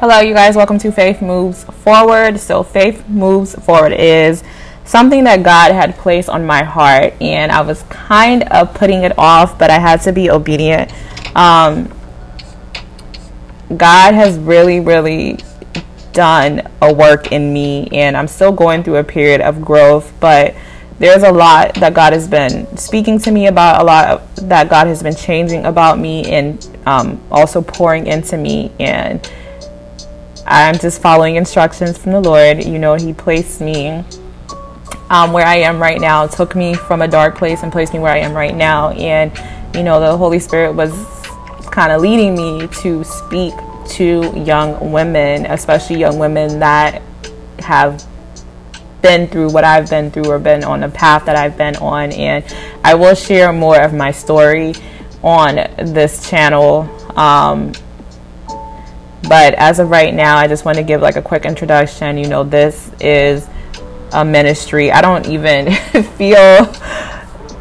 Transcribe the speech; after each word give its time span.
Hello, 0.00 0.18
you 0.20 0.32
guys. 0.32 0.56
Welcome 0.56 0.78
to 0.78 0.90
Faith 0.90 1.20
Moves 1.20 1.64
Forward. 1.64 2.40
So, 2.40 2.62
Faith 2.62 3.06
Moves 3.06 3.54
Forward 3.54 3.92
is 3.92 4.42
something 4.86 5.24
that 5.24 5.42
God 5.42 5.72
had 5.72 5.94
placed 5.96 6.30
on 6.30 6.46
my 6.46 6.62
heart, 6.62 7.12
and 7.20 7.52
I 7.52 7.60
was 7.60 7.82
kind 7.90 8.44
of 8.44 8.72
putting 8.72 9.02
it 9.02 9.12
off, 9.18 9.58
but 9.58 9.68
I 9.68 9.78
had 9.78 10.00
to 10.04 10.12
be 10.12 10.30
obedient. 10.30 10.90
Um, 11.36 11.92
God 13.76 14.14
has 14.14 14.38
really, 14.38 14.80
really 14.80 15.38
done 16.14 16.66
a 16.80 16.94
work 16.94 17.30
in 17.30 17.52
me, 17.52 17.86
and 17.92 18.16
I'm 18.16 18.26
still 18.26 18.52
going 18.52 18.82
through 18.82 18.96
a 18.96 19.04
period 19.04 19.42
of 19.42 19.60
growth, 19.60 20.14
but 20.18 20.54
there's 20.98 21.24
a 21.24 21.30
lot 21.30 21.74
that 21.74 21.92
God 21.92 22.14
has 22.14 22.26
been 22.26 22.74
speaking 22.78 23.18
to 23.18 23.30
me 23.30 23.48
about, 23.48 23.82
a 23.82 23.84
lot 23.84 24.34
that 24.36 24.70
God 24.70 24.86
has 24.86 25.02
been 25.02 25.14
changing 25.14 25.66
about 25.66 25.98
me, 25.98 26.24
and 26.32 26.66
um, 26.86 27.20
also 27.30 27.60
pouring 27.60 28.06
into 28.06 28.38
me. 28.38 28.72
And 28.80 29.30
I'm 30.50 30.76
just 30.80 31.00
following 31.00 31.36
instructions 31.36 31.96
from 31.96 32.10
the 32.10 32.20
Lord. 32.20 32.64
You 32.64 32.80
know, 32.80 32.94
He 32.94 33.12
placed 33.12 33.60
me 33.60 34.04
um, 35.08 35.32
where 35.32 35.46
I 35.46 35.56
am 35.58 35.80
right 35.80 36.00
now, 36.00 36.26
took 36.26 36.56
me 36.56 36.74
from 36.74 37.02
a 37.02 37.08
dark 37.08 37.36
place 37.36 37.62
and 37.62 37.70
placed 37.70 37.92
me 37.92 38.00
where 38.00 38.12
I 38.12 38.18
am 38.18 38.34
right 38.34 38.54
now. 38.54 38.90
And, 38.90 39.32
you 39.76 39.84
know, 39.84 40.00
the 40.00 40.16
Holy 40.16 40.40
Spirit 40.40 40.72
was 40.72 40.90
kind 41.70 41.92
of 41.92 42.02
leading 42.02 42.34
me 42.34 42.66
to 42.82 43.04
speak 43.04 43.54
to 43.90 44.32
young 44.44 44.90
women, 44.90 45.46
especially 45.46 46.00
young 46.00 46.18
women 46.18 46.58
that 46.58 47.00
have 47.60 48.04
been 49.02 49.28
through 49.28 49.52
what 49.52 49.62
I've 49.62 49.88
been 49.88 50.10
through 50.10 50.26
or 50.26 50.40
been 50.40 50.64
on 50.64 50.80
the 50.80 50.88
path 50.88 51.26
that 51.26 51.36
I've 51.36 51.56
been 51.56 51.76
on. 51.76 52.10
And 52.10 52.44
I 52.82 52.94
will 52.94 53.14
share 53.14 53.52
more 53.52 53.80
of 53.80 53.94
my 53.94 54.10
story 54.10 54.74
on 55.22 55.56
this 55.78 56.28
channel. 56.28 56.88
Um, 57.16 57.72
but 59.28 59.54
as 59.54 59.78
of 59.78 59.90
right 59.90 60.14
now, 60.14 60.36
I 60.36 60.48
just 60.48 60.64
want 60.64 60.78
to 60.78 60.84
give 60.84 61.00
like 61.00 61.16
a 61.16 61.22
quick 61.22 61.44
introduction. 61.44 62.16
You 62.16 62.28
know, 62.28 62.44
this 62.44 62.90
is 63.00 63.48
a 64.12 64.24
ministry. 64.24 64.90
I 64.90 65.00
don't 65.00 65.26
even 65.26 65.72
feel, 66.16 66.72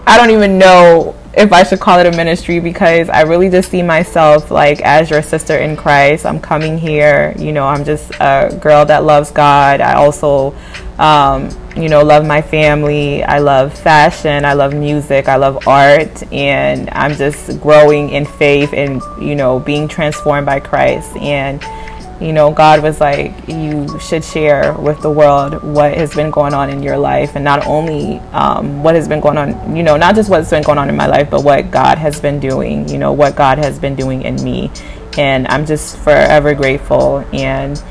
I 0.07 0.17
don't 0.17 0.31
even 0.31 0.57
know 0.57 1.15
if 1.33 1.53
I 1.53 1.63
should 1.63 1.79
call 1.79 1.99
it 1.99 2.05
a 2.05 2.17
ministry 2.17 2.59
because 2.59 3.09
I 3.09 3.21
really 3.21 3.49
just 3.49 3.69
see 3.69 3.83
myself 3.83 4.51
like 4.51 4.81
as 4.81 5.09
your 5.09 5.21
sister 5.21 5.57
in 5.57 5.77
Christ. 5.77 6.25
I'm 6.25 6.39
coming 6.39 6.77
here, 6.77 7.33
you 7.37 7.51
know, 7.51 7.67
I'm 7.67 7.85
just 7.85 8.11
a 8.19 8.57
girl 8.61 8.85
that 8.85 9.03
loves 9.03 9.31
God. 9.31 9.81
I 9.81 9.93
also, 9.93 10.51
um, 10.99 11.49
you 11.75 11.87
know, 11.87 12.03
love 12.03 12.25
my 12.25 12.41
family. 12.41 13.23
I 13.23 13.39
love 13.39 13.73
fashion. 13.73 14.43
I 14.43 14.53
love 14.53 14.73
music. 14.73 15.29
I 15.29 15.37
love 15.37 15.65
art. 15.67 16.31
And 16.33 16.89
I'm 16.91 17.15
just 17.15 17.59
growing 17.61 18.09
in 18.09 18.25
faith 18.25 18.73
and, 18.73 19.01
you 19.19 19.35
know, 19.35 19.59
being 19.59 19.87
transformed 19.87 20.45
by 20.45 20.59
Christ. 20.59 21.15
And, 21.15 21.63
you 22.21 22.33
know, 22.33 22.51
God 22.51 22.83
was 22.83 22.99
like, 22.99 23.31
you 23.47 23.97
should 23.97 24.25
share 24.25 24.73
with 24.73 25.01
the 25.01 25.09
world 25.09 25.63
what 25.63 25.93
has 25.93 26.13
been 26.13 26.31
going 26.31 26.53
on 26.53 26.69
in 26.69 26.83
your 26.83 26.97
life, 26.97 27.35
and 27.35 27.45
not 27.45 27.65
only 27.65 28.19
um, 28.33 28.83
what 28.83 28.95
has 28.95 29.07
been 29.07 29.21
going 29.21 29.37
on, 29.37 29.73
you 29.73 29.83
know, 29.83 29.95
not 29.95 30.15
just 30.15 30.29
what's 30.29 30.49
been 30.49 30.63
going 30.63 30.77
on 30.77 30.89
in 30.89 30.97
my 30.97 31.07
life, 31.07 31.29
but 31.29 31.45
what 31.45 31.71
God 31.71 31.97
has 31.97 32.19
been 32.19 32.41
doing, 32.41 32.89
you 32.89 32.97
know, 32.97 33.13
what 33.13 33.37
God 33.37 33.57
has 33.57 33.79
been 33.79 33.95
doing 33.95 34.23
in 34.23 34.35
me. 34.43 34.69
And 35.17 35.47
I'm 35.47 35.65
just 35.65 35.97
forever 35.99 36.53
grateful. 36.53 37.19
And, 37.31 37.81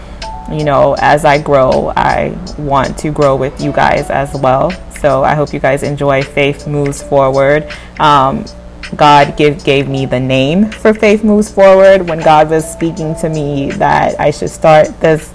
you 0.50 0.64
know, 0.64 0.96
as 0.98 1.24
I 1.24 1.40
grow, 1.40 1.92
I 1.96 2.36
want 2.58 2.98
to 2.98 3.10
grow 3.10 3.36
with 3.36 3.60
you 3.60 3.72
guys 3.72 4.10
as 4.10 4.34
well. 4.40 4.70
So 5.00 5.22
I 5.22 5.34
hope 5.34 5.52
you 5.52 5.60
guys 5.60 5.82
enjoy 5.82 6.22
Faith 6.22 6.66
Moves 6.66 7.02
Forward. 7.02 7.70
Um, 8.00 8.44
God 8.96 9.36
give, 9.36 9.62
gave 9.64 9.88
me 9.88 10.06
the 10.06 10.18
name 10.18 10.70
for 10.70 10.94
Faith 10.94 11.22
Moves 11.22 11.50
Forward 11.52 12.08
when 12.08 12.20
God 12.20 12.50
was 12.50 12.70
speaking 12.70 13.14
to 13.16 13.28
me 13.28 13.70
that 13.72 14.18
I 14.18 14.30
should 14.30 14.50
start 14.50 14.88
this 15.00 15.32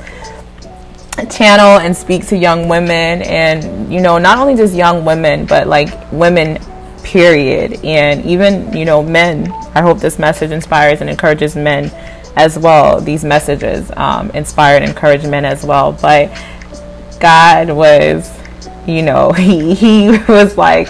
channel 1.30 1.78
and 1.80 1.96
speak 1.96 2.26
to 2.28 2.36
young 2.36 2.68
women 2.68 3.22
and 3.22 3.94
you 3.94 4.02
know 4.02 4.18
not 4.18 4.40
only 4.40 4.56
just 4.56 4.74
young 4.74 5.06
women 5.06 5.46
but 5.46 5.68
like 5.68 5.90
women 6.12 6.60
period 7.04 7.74
and 7.86 8.26
even 8.26 8.76
you 8.76 8.84
know 8.84 9.04
men 9.04 9.52
i 9.76 9.82
hope 9.82 10.00
this 10.00 10.18
message 10.18 10.50
inspires 10.50 11.02
and 11.02 11.10
encourages 11.10 11.56
men 11.56 11.92
as 12.36 12.58
well 12.58 13.00
these 13.00 13.24
messages 13.24 13.92
um, 13.96 14.30
inspire 14.32 14.76
and 14.76 14.86
encourage 14.86 15.26
men 15.26 15.46
as 15.46 15.64
well 15.64 15.92
but 15.94 16.30
god 17.20 17.70
was 17.70 18.32
you 18.88 19.02
know 19.02 19.32
he, 19.34 19.74
he 19.74 20.10
was 20.28 20.58
like 20.58 20.88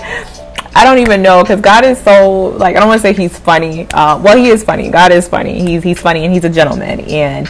I 0.75 0.85
don't 0.85 0.97
even 0.97 1.21
know 1.21 1.43
because 1.43 1.61
God 1.61 1.85
is 1.85 1.99
so 2.01 2.47
like 2.57 2.75
I 2.75 2.79
don't 2.79 2.87
want 2.87 2.99
to 2.99 3.07
say 3.07 3.13
he's 3.13 3.37
funny. 3.37 3.87
Uh, 3.91 4.17
well, 4.17 4.35
he 4.35 4.49
is 4.49 4.63
funny. 4.63 4.89
God 4.89 5.11
is 5.11 5.27
funny. 5.27 5.61
He's 5.61 5.83
he's 5.83 6.01
funny 6.01 6.25
and 6.25 6.33
he's 6.33 6.45
a 6.45 6.49
gentleman 6.49 7.01
and 7.01 7.47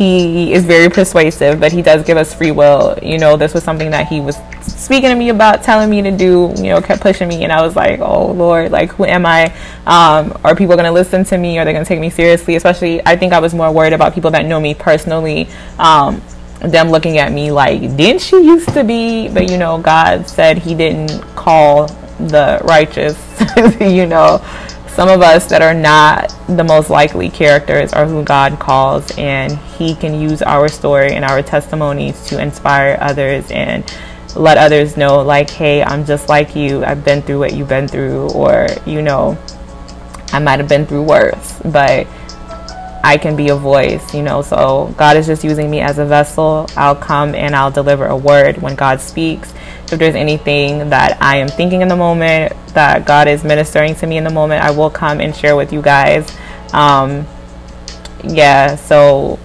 he 0.00 0.54
is 0.54 0.64
very 0.64 0.88
persuasive. 0.88 1.60
But 1.60 1.72
he 1.72 1.82
does 1.82 2.06
give 2.06 2.16
us 2.16 2.32
free 2.32 2.52
will. 2.52 2.98
You 3.02 3.18
know, 3.18 3.36
this 3.36 3.52
was 3.52 3.62
something 3.62 3.90
that 3.90 4.08
he 4.08 4.18
was 4.18 4.38
speaking 4.62 5.10
to 5.10 5.14
me 5.14 5.28
about, 5.28 5.62
telling 5.62 5.90
me 5.90 6.00
to 6.00 6.10
do. 6.10 6.54
You 6.56 6.70
know, 6.70 6.80
kept 6.80 7.02
pushing 7.02 7.28
me, 7.28 7.44
and 7.44 7.52
I 7.52 7.60
was 7.60 7.76
like, 7.76 8.00
oh 8.00 8.32
Lord, 8.32 8.72
like 8.72 8.92
who 8.92 9.04
am 9.04 9.26
I? 9.26 9.52
Um, 9.84 10.38
are 10.42 10.56
people 10.56 10.74
going 10.74 10.86
to 10.86 10.92
listen 10.92 11.22
to 11.24 11.36
me? 11.36 11.58
Are 11.58 11.66
they 11.66 11.74
going 11.74 11.84
to 11.84 11.88
take 11.88 12.00
me 12.00 12.08
seriously? 12.08 12.56
Especially, 12.56 13.04
I 13.06 13.14
think 13.14 13.34
I 13.34 13.40
was 13.40 13.52
more 13.52 13.70
worried 13.70 13.92
about 13.92 14.14
people 14.14 14.30
that 14.30 14.46
know 14.46 14.58
me 14.58 14.72
personally. 14.72 15.48
Um, 15.78 16.22
them 16.60 16.88
looking 16.88 17.18
at 17.18 17.30
me 17.30 17.52
like, 17.52 17.80
didn't 17.96 18.22
she 18.22 18.36
used 18.36 18.70
to 18.70 18.82
be? 18.82 19.28
But 19.28 19.50
you 19.50 19.58
know, 19.58 19.78
God 19.82 20.26
said 20.26 20.56
He 20.56 20.74
didn't 20.74 21.20
call 21.36 21.88
the 22.18 22.58
righteous, 22.64 23.18
you 23.80 24.06
know, 24.06 24.42
some 24.94 25.08
of 25.08 25.22
us 25.22 25.46
that 25.46 25.62
are 25.62 25.74
not 25.74 26.34
the 26.48 26.64
most 26.64 26.90
likely 26.90 27.30
characters 27.30 27.92
are 27.92 28.06
who 28.06 28.22
God 28.24 28.58
calls, 28.58 29.10
and 29.16 29.56
He 29.58 29.94
can 29.94 30.20
use 30.20 30.42
our 30.42 30.68
story 30.68 31.14
and 31.14 31.24
our 31.24 31.42
testimonies 31.42 32.26
to 32.26 32.40
inspire 32.40 32.98
others 33.00 33.50
and 33.50 33.84
let 34.36 34.58
others 34.58 34.96
know, 34.96 35.22
like, 35.22 35.50
hey, 35.50 35.82
I'm 35.82 36.04
just 36.04 36.28
like 36.28 36.54
you. 36.54 36.84
I've 36.84 37.04
been 37.04 37.22
through 37.22 37.38
what 37.38 37.54
you've 37.54 37.68
been 37.68 37.88
through, 37.88 38.30
or, 38.30 38.68
you 38.86 39.02
know, 39.02 39.38
I 40.32 40.38
might 40.38 40.60
have 40.60 40.68
been 40.68 40.86
through 40.86 41.02
worse, 41.02 41.60
but 41.64 42.06
I 43.02 43.16
can 43.16 43.36
be 43.36 43.48
a 43.48 43.56
voice, 43.56 44.14
you 44.14 44.22
know. 44.22 44.42
So 44.42 44.94
God 44.96 45.16
is 45.16 45.26
just 45.26 45.44
using 45.44 45.70
me 45.70 45.80
as 45.80 45.98
a 45.98 46.04
vessel. 46.04 46.68
I'll 46.76 46.96
come 46.96 47.34
and 47.34 47.56
I'll 47.56 47.70
deliver 47.70 48.06
a 48.06 48.16
word 48.16 48.60
when 48.60 48.74
God 48.74 49.00
speaks 49.00 49.52
if 49.92 49.98
there's 49.98 50.14
anything 50.14 50.90
that 50.90 51.20
I 51.20 51.36
am 51.38 51.48
thinking 51.48 51.82
in 51.82 51.88
the 51.88 51.96
moment 51.96 52.52
that 52.74 53.04
God 53.04 53.26
is 53.26 53.42
ministering 53.42 53.94
to 53.96 54.06
me 54.06 54.16
in 54.16 54.24
the 54.24 54.30
moment, 54.30 54.62
I 54.62 54.70
will 54.70 54.90
come 54.90 55.20
and 55.20 55.34
share 55.34 55.56
with 55.56 55.72
you 55.72 55.82
guys. 55.82 56.30
Um, 56.72 57.26
yeah, 58.22 58.76
so 58.76 59.38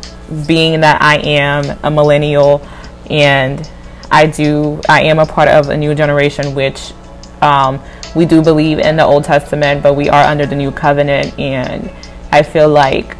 being 0.46 0.82
that 0.82 1.02
I 1.02 1.18
am 1.18 1.80
a 1.84 1.90
millennial 1.90 2.62
and 3.10 3.68
I 4.12 4.28
do, 4.28 4.82
I 4.88 5.04
am 5.04 5.20
a 5.20 5.26
part 5.26 5.48
of 5.48 5.70
a 5.70 5.78
new 5.78 5.96
generation, 5.96 6.54
which 6.54 6.94
um, 7.42 7.82
we 8.16 8.26
do 8.26 8.44
believe 8.44 8.80
in 8.80 8.98
the 8.98 9.04
Old 9.04 9.24
Testament, 9.24 9.82
but 9.82 9.96
we 9.96 10.10
are 10.10 10.24
under 10.24 10.46
the 10.46 10.56
new 10.56 10.72
covenant, 10.72 11.38
and 11.40 11.92
I 12.32 12.44
feel 12.44 12.70
like 12.70 13.18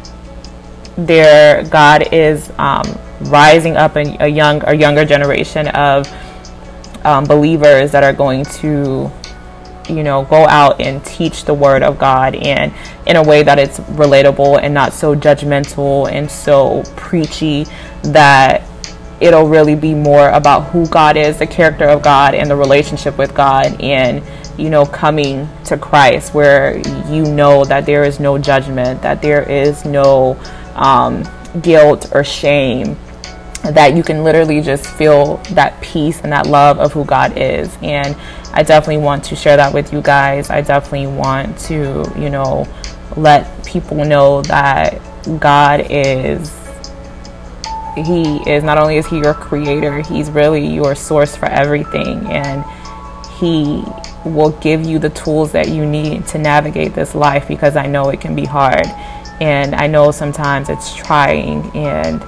there 0.96 1.64
God 1.64 2.12
is 2.12 2.50
um, 2.58 2.84
rising 3.22 3.76
up 3.76 3.96
a, 3.96 4.16
a 4.20 4.28
young, 4.28 4.62
a 4.66 4.74
younger 4.74 5.04
generation 5.04 5.68
of 5.68 6.06
um, 7.04 7.24
believers 7.24 7.92
that 7.92 8.02
are 8.02 8.12
going 8.12 8.44
to 8.44 9.10
you 9.88 10.02
know 10.02 10.24
go 10.24 10.46
out 10.46 10.80
and 10.80 11.04
teach 11.04 11.44
the 11.44 11.54
word 11.54 11.82
of 11.82 11.96
god 11.96 12.34
and 12.34 12.72
in 13.06 13.14
a 13.14 13.22
way 13.22 13.44
that 13.44 13.58
it's 13.58 13.78
relatable 13.80 14.60
and 14.60 14.74
not 14.74 14.92
so 14.92 15.14
judgmental 15.14 16.10
and 16.10 16.28
so 16.28 16.82
preachy 16.96 17.64
that 18.02 18.62
it'll 19.20 19.46
really 19.46 19.76
be 19.76 19.94
more 19.94 20.30
about 20.30 20.64
who 20.70 20.86
god 20.88 21.16
is 21.16 21.38
the 21.38 21.46
character 21.46 21.84
of 21.84 22.02
god 22.02 22.34
and 22.34 22.50
the 22.50 22.56
relationship 22.56 23.16
with 23.16 23.32
god 23.34 23.80
and 23.80 24.22
you 24.58 24.68
know 24.68 24.84
coming 24.84 25.48
to 25.64 25.76
christ 25.76 26.34
where 26.34 26.78
you 27.08 27.24
know 27.24 27.64
that 27.64 27.86
there 27.86 28.02
is 28.02 28.18
no 28.18 28.36
judgment 28.36 29.00
that 29.02 29.22
there 29.22 29.48
is 29.48 29.84
no 29.84 30.34
um, 30.76 31.24
guilt 31.62 32.10
or 32.12 32.22
shame 32.22 32.96
that 33.62 33.96
you 33.96 34.02
can 34.02 34.22
literally 34.22 34.60
just 34.60 34.86
feel 34.86 35.38
that 35.50 35.80
peace 35.80 36.20
and 36.20 36.32
that 36.32 36.46
love 36.46 36.78
of 36.78 36.92
who 36.92 37.04
God 37.04 37.36
is. 37.36 37.76
And 37.82 38.14
I 38.52 38.62
definitely 38.62 39.02
want 39.02 39.24
to 39.24 39.36
share 39.36 39.56
that 39.56 39.72
with 39.72 39.92
you 39.92 40.00
guys. 40.00 40.50
I 40.50 40.60
definitely 40.60 41.08
want 41.08 41.58
to, 41.60 42.10
you 42.16 42.30
know, 42.30 42.66
let 43.16 43.64
people 43.66 43.96
know 44.04 44.42
that 44.42 45.00
God 45.40 45.86
is 45.90 46.54
he 47.96 48.38
is 48.48 48.62
not 48.62 48.76
only 48.76 48.98
is 48.98 49.06
he 49.06 49.18
your 49.18 49.32
creator, 49.32 50.02
he's 50.02 50.30
really 50.30 50.66
your 50.66 50.94
source 50.94 51.34
for 51.34 51.46
everything 51.46 52.26
and 52.26 52.62
he 53.40 53.82
will 54.28 54.50
give 54.60 54.84
you 54.84 54.98
the 54.98 55.08
tools 55.10 55.52
that 55.52 55.68
you 55.68 55.86
need 55.86 56.26
to 56.26 56.38
navigate 56.38 56.94
this 56.94 57.14
life 57.14 57.48
because 57.48 57.74
I 57.74 57.86
know 57.86 58.10
it 58.10 58.20
can 58.20 58.34
be 58.34 58.44
hard 58.44 58.86
and 59.40 59.74
I 59.74 59.86
know 59.86 60.10
sometimes 60.10 60.68
it's 60.68 60.94
trying 60.94 61.70
and 61.76 62.24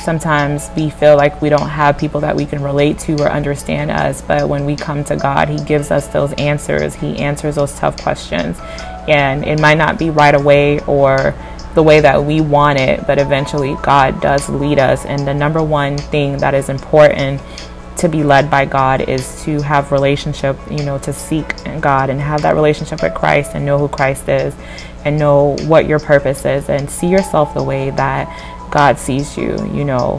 sometimes 0.00 0.70
we 0.76 0.90
feel 0.90 1.16
like 1.16 1.40
we 1.40 1.48
don't 1.48 1.68
have 1.68 1.98
people 1.98 2.20
that 2.22 2.34
we 2.34 2.46
can 2.46 2.62
relate 2.62 2.98
to 3.00 3.12
or 3.22 3.30
understand 3.30 3.90
us. 3.90 4.22
But 4.22 4.48
when 4.48 4.64
we 4.64 4.74
come 4.74 5.04
to 5.04 5.16
God, 5.16 5.48
He 5.48 5.62
gives 5.64 5.90
us 5.90 6.08
those 6.08 6.32
answers. 6.34 6.94
He 6.94 7.18
answers 7.18 7.56
those 7.56 7.78
tough 7.78 8.02
questions. 8.02 8.58
And 9.08 9.44
it 9.44 9.60
might 9.60 9.78
not 9.78 9.98
be 9.98 10.10
right 10.10 10.34
away 10.34 10.80
or 10.80 11.34
the 11.74 11.82
way 11.82 12.00
that 12.00 12.24
we 12.24 12.40
want 12.40 12.78
it, 12.80 13.06
but 13.06 13.18
eventually 13.18 13.76
God 13.82 14.20
does 14.20 14.48
lead 14.48 14.78
us. 14.78 15.04
And 15.04 15.26
the 15.26 15.34
number 15.34 15.62
one 15.62 15.98
thing 15.98 16.38
that 16.38 16.54
is 16.54 16.68
important 16.68 17.40
to 17.98 18.08
be 18.08 18.24
led 18.24 18.50
by 18.50 18.64
God 18.64 19.02
is 19.08 19.44
to 19.44 19.60
have 19.60 19.92
relationship, 19.92 20.56
you 20.70 20.82
know, 20.84 20.98
to 20.98 21.12
seek 21.12 21.54
God 21.80 22.08
and 22.08 22.18
have 22.18 22.42
that 22.42 22.54
relationship 22.54 23.02
with 23.02 23.14
Christ 23.14 23.52
and 23.54 23.64
know 23.66 23.78
who 23.78 23.88
Christ 23.88 24.28
is 24.28 24.54
and 25.04 25.18
know 25.18 25.56
what 25.66 25.86
your 25.86 25.98
purpose 25.98 26.44
is 26.44 26.68
and 26.68 26.90
see 26.90 27.08
yourself 27.08 27.54
the 27.54 27.62
way 27.62 27.90
that 27.90 28.70
God 28.70 28.98
sees 28.98 29.36
you, 29.36 29.56
you 29.74 29.84
know, 29.84 30.18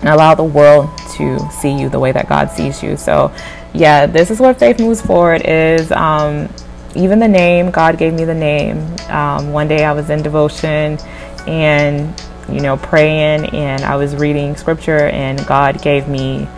and 0.00 0.08
allow 0.08 0.34
the 0.34 0.44
world 0.44 0.88
to 1.16 1.38
see 1.50 1.70
you 1.70 1.88
the 1.88 1.98
way 1.98 2.12
that 2.12 2.28
God 2.28 2.50
sees 2.50 2.82
you. 2.82 2.96
So, 2.96 3.32
yeah, 3.74 4.06
this 4.06 4.30
is 4.30 4.40
what 4.40 4.58
faith 4.58 4.80
moves 4.80 5.00
forward 5.00 5.42
is. 5.44 5.92
Um, 5.92 6.48
even 6.96 7.18
the 7.18 7.28
name, 7.28 7.70
God 7.70 7.98
gave 7.98 8.14
me 8.14 8.24
the 8.24 8.34
name. 8.34 8.78
Um, 9.08 9.52
one 9.52 9.68
day 9.68 9.84
I 9.84 9.92
was 9.92 10.10
in 10.10 10.22
devotion 10.22 10.98
and, 11.46 12.20
you 12.50 12.60
know, 12.60 12.76
praying, 12.76 13.46
and 13.54 13.82
I 13.84 13.96
was 13.96 14.16
reading 14.16 14.56
scripture, 14.56 15.06
and 15.08 15.46
God 15.46 15.80
gave 15.82 16.08
me 16.08 16.48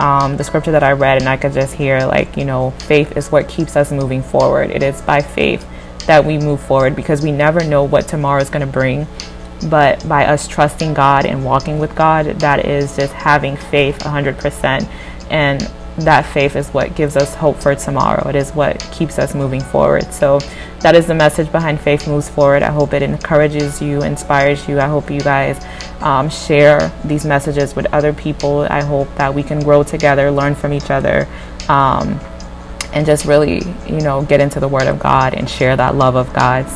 um, 0.00 0.36
the 0.36 0.44
scripture 0.44 0.72
that 0.72 0.82
I 0.82 0.92
read, 0.92 1.18
and 1.18 1.28
I 1.28 1.36
could 1.36 1.52
just 1.52 1.74
hear, 1.74 2.06
like, 2.06 2.36
you 2.36 2.44
know, 2.44 2.70
faith 2.70 3.16
is 3.16 3.30
what 3.30 3.48
keeps 3.48 3.76
us 3.76 3.92
moving 3.92 4.22
forward. 4.22 4.70
It 4.70 4.82
is 4.82 5.00
by 5.02 5.20
faith 5.20 5.66
that 6.06 6.24
we 6.24 6.38
move 6.38 6.60
forward 6.60 6.96
because 6.96 7.22
we 7.22 7.32
never 7.32 7.64
know 7.64 7.84
what 7.84 8.08
tomorrow 8.08 8.40
is 8.40 8.50
going 8.50 8.66
to 8.66 8.72
bring. 8.72 9.06
But 9.68 10.06
by 10.08 10.26
us 10.26 10.48
trusting 10.48 10.94
God 10.94 11.24
and 11.24 11.44
walking 11.44 11.78
with 11.78 11.94
God, 11.94 12.26
that 12.40 12.64
is 12.66 12.96
just 12.96 13.12
having 13.12 13.56
faith 13.56 13.98
100%. 14.00 14.88
And 15.30 15.70
that 15.98 16.22
faith 16.22 16.56
is 16.56 16.68
what 16.70 16.94
gives 16.94 17.16
us 17.16 17.34
hope 17.34 17.56
for 17.56 17.74
tomorrow. 17.74 18.28
It 18.28 18.34
is 18.34 18.50
what 18.52 18.80
keeps 18.92 19.18
us 19.18 19.34
moving 19.34 19.60
forward. 19.60 20.12
So 20.12 20.40
that 20.80 20.94
is 20.94 21.06
the 21.06 21.14
message 21.14 21.52
behind 21.52 21.80
Faith 21.80 22.08
Moves 22.08 22.28
Forward. 22.28 22.62
I 22.62 22.70
hope 22.70 22.92
it 22.94 23.02
encourages 23.02 23.80
you, 23.80 24.02
inspires 24.02 24.66
you. 24.68 24.80
I 24.80 24.88
hope 24.88 25.10
you 25.10 25.20
guys 25.20 25.64
um, 26.00 26.28
share 26.30 26.90
these 27.04 27.24
messages 27.24 27.76
with 27.76 27.86
other 27.92 28.12
people. 28.12 28.66
I 28.70 28.82
hope 28.82 29.14
that 29.16 29.32
we 29.34 29.42
can 29.42 29.60
grow 29.60 29.82
together, 29.82 30.30
learn 30.30 30.54
from 30.54 30.72
each 30.72 30.90
other. 30.90 31.28
Um, 31.68 32.18
and 32.92 33.06
just 33.06 33.24
really, 33.24 33.62
you 33.86 34.00
know, 34.00 34.22
get 34.22 34.40
into 34.40 34.60
the 34.60 34.68
Word 34.68 34.86
of 34.86 34.98
God 34.98 35.34
and 35.34 35.48
share 35.48 35.76
that 35.76 35.94
love 35.94 36.14
of 36.16 36.32
God. 36.32 36.66